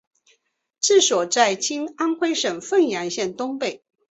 [0.79, 3.83] 治所在今安徽省凤阳县东北。